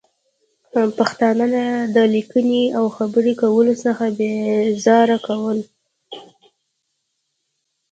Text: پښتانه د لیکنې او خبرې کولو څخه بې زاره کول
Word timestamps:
پښتانه 0.97 1.63
د 1.95 1.97
لیکنې 2.15 2.63
او 2.77 2.85
خبرې 2.97 3.33
کولو 3.41 3.73
څخه 3.83 4.05
بې 4.17 4.33
زاره 4.83 5.17
کول 5.27 5.59